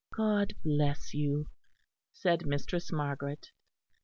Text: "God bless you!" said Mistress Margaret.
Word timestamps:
"God 0.15 0.55
bless 0.65 1.13
you!" 1.13 1.49
said 2.11 2.47
Mistress 2.47 2.91
Margaret. 2.91 3.51